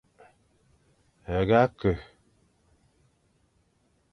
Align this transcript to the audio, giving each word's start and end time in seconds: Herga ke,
Herga 1.27 1.61
ke, 1.79 1.91